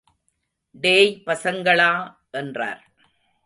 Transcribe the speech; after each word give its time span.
டேய் 0.75 1.11
பசங்களா! 1.25 1.91
என்றார். 2.31 2.81